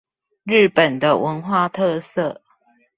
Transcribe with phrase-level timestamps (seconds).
[0.45, 2.41] 日本的文化特色